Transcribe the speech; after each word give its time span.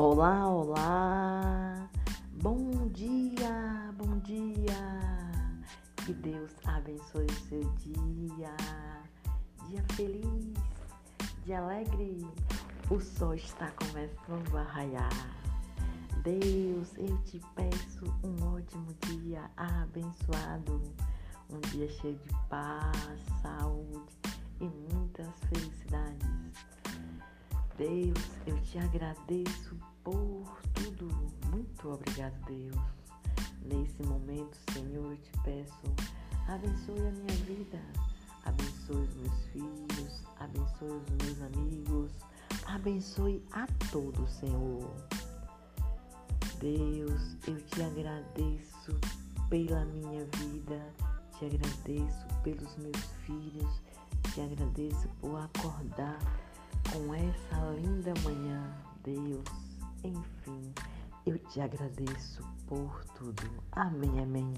Olá, 0.00 0.48
olá! 0.48 1.90
Bom 2.40 2.86
dia, 2.90 3.92
bom 3.96 4.20
dia! 4.20 4.72
Que 6.06 6.12
Deus 6.12 6.52
abençoe 6.64 7.26
o 7.26 7.48
seu 7.48 7.64
dia. 7.74 8.54
Dia 9.66 9.84
feliz, 9.96 10.54
dia 11.44 11.58
alegre. 11.58 12.24
O 12.88 13.00
sol 13.00 13.34
está 13.34 13.72
começando 13.72 14.56
a 14.56 14.62
raiar. 14.62 15.36
Deus, 16.22 16.96
eu 16.96 17.18
te 17.24 17.40
peço 17.56 18.04
um 18.22 18.54
ótimo 18.54 18.94
dia 19.08 19.50
abençoado. 19.56 20.80
Um 21.50 21.58
dia 21.72 21.88
cheio 21.88 22.20
de 22.20 22.30
paz, 22.48 23.20
saúde 23.42 24.16
e 24.60 24.94
muitas 24.94 25.34
felicidades. 25.48 26.38
Deus, 27.78 28.18
eu 28.44 28.60
te 28.62 28.76
agradeço 28.76 29.76
por 30.02 30.60
tudo. 30.74 31.06
Muito 31.48 31.88
obrigado, 31.88 32.34
Deus. 32.44 32.76
Nesse 33.62 34.02
momento, 34.02 34.58
Senhor, 34.72 35.12
eu 35.12 35.16
te 35.16 35.30
peço, 35.44 35.94
abençoe 36.48 36.98
a 36.98 37.12
minha 37.12 37.36
vida, 37.46 37.80
abençoe 38.44 38.96
os 38.96 39.14
meus 39.14 39.44
filhos, 39.52 40.24
abençoe 40.40 40.90
os 40.90 41.24
meus 41.24 41.40
amigos, 41.40 42.10
abençoe 42.66 43.44
a 43.52 43.64
todos, 43.92 44.28
Senhor. 44.32 44.92
Deus, 46.58 47.36
eu 47.46 47.64
te 47.64 47.80
agradeço 47.80 48.98
pela 49.48 49.84
minha 49.84 50.24
vida, 50.36 50.94
te 51.38 51.44
agradeço 51.44 52.26
pelos 52.42 52.76
meus 52.78 53.04
filhos, 53.24 53.80
te 54.34 54.40
agradeço 54.40 55.08
por 55.20 55.36
acordar 55.36 56.18
com 56.92 57.14
essa 57.14 57.70
linda 57.80 58.12
manhã, 58.22 58.74
Deus. 59.02 59.44
Enfim, 60.02 60.72
eu 61.26 61.38
te 61.38 61.60
agradeço 61.60 62.42
por 62.66 63.04
tudo. 63.16 63.42
Amém, 63.72 64.20
amém. 64.20 64.52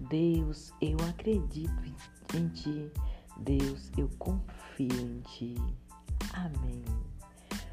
Deus, 0.00 0.72
eu 0.80 0.96
acredito 1.08 1.96
em 2.34 2.48
ti. 2.48 2.90
Deus, 3.38 3.90
eu 3.96 4.08
confio 4.18 5.00
em 5.00 5.20
ti. 5.20 5.54
Amém. 6.32 6.84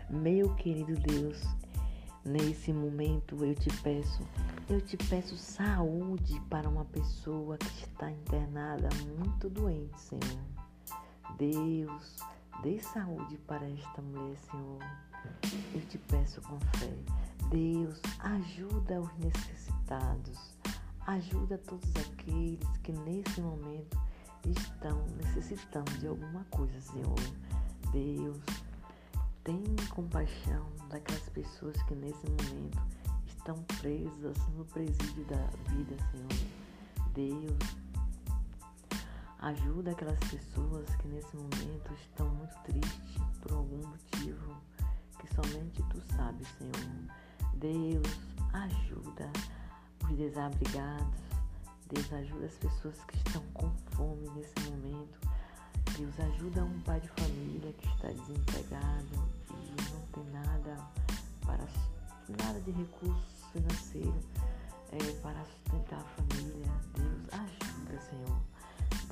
Meu 0.10 0.54
querido 0.56 0.94
Deus, 0.96 1.44
nesse 2.24 2.72
momento 2.72 3.44
eu 3.44 3.56
te 3.56 3.70
peço, 3.82 4.22
eu 4.70 4.80
te 4.82 4.98
peço 4.98 5.36
saúde 5.38 6.40
para 6.50 6.70
uma 6.70 6.86
pessoa 6.86 7.58
que 7.58 7.86
está 7.86 8.12
internada 8.12 8.90
muito 9.18 9.50
doente, 9.50 10.00
Senhor. 10.00 10.40
Deus, 11.38 12.18
Dê 12.62 12.80
saúde 12.80 13.38
para 13.48 13.70
esta 13.70 14.02
mulher, 14.02 14.38
Senhor. 14.50 14.80
Eu 15.74 15.82
te 15.88 15.98
peço 15.98 16.42
com 16.42 16.60
fé. 16.78 16.94
Deus, 17.50 18.02
ajuda 18.20 19.02
os 19.02 19.18
necessitados. 19.18 20.58
Ajuda 21.06 21.58
todos 21.60 21.90
aqueles 21.98 22.78
que 22.84 22.92
nesse 22.92 23.40
momento 23.40 23.98
estão 24.44 25.06
necessitando 25.24 25.92
de 26.00 26.08
alguma 26.08 26.44
coisa, 26.46 26.80
Senhor. 26.82 27.16
Deus, 27.92 28.42
tem 29.44 29.64
compaixão 29.90 30.66
daquelas 30.90 31.30
pessoas 31.30 31.82
que 31.84 31.96
nesse 31.96 32.26
momento 32.28 32.82
estão 33.28 33.56
presas 33.80 34.38
no 34.56 34.66
presídio 34.66 35.24
da 35.26 35.46
vida, 35.70 35.96
Senhor. 36.12 36.56
Deus, 37.14 37.85
Ajuda 39.46 39.92
aquelas 39.92 40.18
pessoas 40.22 40.90
que 40.96 41.08
nesse 41.08 41.38
momento 41.38 41.94
estão 41.94 42.28
muito 42.30 42.56
tristes 42.64 43.22
por 43.44 43.52
algum 43.52 43.78
motivo 43.78 44.60
que 45.20 45.36
somente 45.36 45.84
tu 45.84 46.02
sabes, 46.16 46.48
Senhor. 46.58 47.14
Deus, 47.54 48.08
ajuda 48.54 49.32
os 50.04 50.18
desabrigados. 50.18 51.22
Deus, 51.94 52.12
ajuda 52.12 52.48
as 52.48 52.56
pessoas 52.56 52.96
que 53.04 53.18
estão 53.18 53.44
com 53.54 53.70
fome 53.92 54.28
nesse 54.32 54.72
momento. 54.72 55.20
Deus, 55.96 56.20
ajuda 56.22 56.64
um 56.64 56.82
pai 56.82 57.00
de 57.02 57.10
família 57.10 57.72
que 57.74 57.88
está 57.88 58.08
desempregado 58.08 59.30
e 59.52 59.92
não 59.92 60.02
tem 60.12 60.26
nada 60.32 60.76
para 61.46 61.68
nada 62.44 62.60
de 62.62 62.72
recurso 62.72 63.46
financeiro 63.54 64.20
é, 64.92 65.22
para 65.22 65.46
sustentar 65.46 66.00
a 66.00 66.15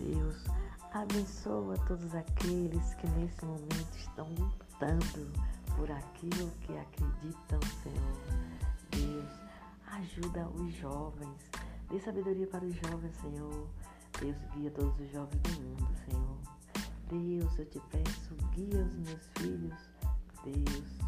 Deus, 0.03 0.43
abençoa 0.93 1.77
todos 1.87 2.13
aqueles 2.13 2.93
que 2.95 3.07
nesse 3.11 3.45
momento 3.45 3.95
estão 3.95 4.27
lutando 4.27 5.31
por 5.77 5.89
aquilo 5.89 6.51
que 6.61 6.77
acreditam, 6.77 7.59
Senhor. 7.81 8.17
Deus, 8.91 9.31
ajuda 9.87 10.45
os 10.49 10.73
jovens, 10.73 11.49
dê 11.89 11.99
sabedoria 12.01 12.47
para 12.47 12.65
os 12.65 12.75
jovens, 12.75 13.15
Senhor. 13.21 13.67
Deus, 14.19 14.37
guia 14.53 14.71
todos 14.71 14.99
os 14.99 15.09
jovens 15.09 15.41
do 15.41 15.61
mundo, 15.61 15.87
Senhor. 16.05 16.37
Deus, 17.07 17.59
eu 17.59 17.65
te 17.65 17.79
peço, 17.89 18.35
guia 18.51 18.83
os 18.83 18.95
meus 18.95 19.29
filhos. 19.37 19.89
Deus, 20.43 21.02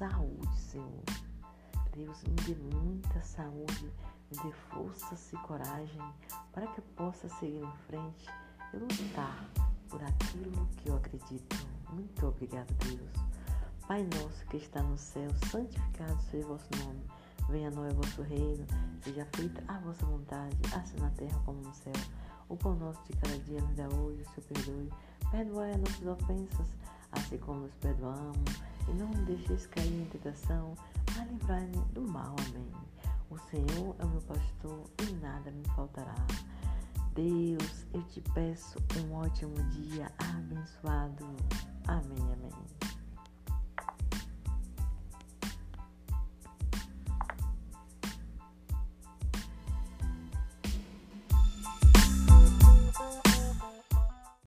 saúde, 0.00 0.58
Senhor. 0.58 1.02
Deus, 1.94 2.22
me 2.22 2.34
dê 2.46 2.54
muita 2.74 3.22
saúde, 3.22 3.92
me 4.30 4.42
dê 4.42 4.52
forças 4.70 5.30
e 5.30 5.36
coragem 5.36 6.00
para 6.52 6.66
que 6.68 6.78
eu 6.78 6.84
possa 6.96 7.28
seguir 7.28 7.62
em 7.62 7.76
frente 7.86 8.26
e 8.72 8.78
lutar 8.78 9.46
por 9.90 10.02
aquilo 10.02 10.66
que 10.78 10.88
eu 10.88 10.96
acredito. 10.96 11.54
Muito 11.92 12.26
obrigado, 12.26 12.72
Deus. 12.86 13.10
Pai 13.86 14.02
nosso 14.04 14.46
que 14.46 14.56
está 14.56 14.82
no 14.82 14.96
céu, 14.96 15.28
santificado 15.50 16.18
seja 16.30 16.46
o 16.46 16.56
vosso 16.56 16.68
nome. 16.82 17.04
Venha 17.50 17.68
a 17.68 17.72
nós 17.72 17.92
o 17.92 17.96
vosso 17.96 18.22
reino, 18.22 18.66
seja 19.02 19.26
feita 19.34 19.62
a 19.68 19.78
vossa 19.80 20.06
vontade, 20.06 20.56
assim 20.74 20.96
na 20.98 21.10
terra 21.10 21.38
como 21.44 21.60
no 21.60 21.74
céu. 21.74 21.92
O 22.48 22.56
pão 22.56 22.74
nosso 22.74 23.02
de 23.04 23.12
cada 23.18 23.38
dia 23.40 23.60
nos 23.60 23.74
dá 23.74 23.86
hoje, 23.88 24.22
o 24.22 24.24
Senhor 24.24 24.46
perdoe. 24.48 24.92
Perdoai 25.30 25.72
as 25.72 25.78
nossas 25.78 26.06
ofensas, 26.06 26.76
assim 27.12 27.36
como 27.36 27.60
nos 27.60 27.74
perdoamos, 27.74 28.69
não 28.94 29.08
me 29.08 29.24
deixeis 29.24 29.66
cair 29.66 29.92
em 29.92 30.06
tentação, 30.06 30.74
mas 31.16 31.30
livrai-me 31.30 31.76
do 31.92 32.02
mal. 32.02 32.34
Amém. 32.48 32.70
O 33.30 33.38
Senhor 33.38 33.94
é 33.98 34.04
o 34.04 34.08
meu 34.08 34.22
pastor 34.22 34.84
e 35.08 35.12
nada 35.14 35.50
me 35.50 35.64
faltará. 35.76 36.14
Deus, 37.14 37.86
eu 37.92 38.02
te 38.04 38.20
peço 38.34 38.78
um 38.98 39.14
ótimo 39.14 39.54
dia 39.70 40.10
abençoado. 40.18 41.26
Amém, 41.86 42.32
amém. 42.32 42.69